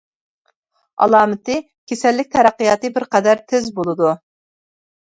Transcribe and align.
ئالامىتى 1.05 1.59
كېسەللىك 1.93 2.33
تەرەققىياتى 2.39 2.95
بىرقەدەر 2.99 3.47
تېز 3.55 3.73
بولىدۇ. 3.81 4.13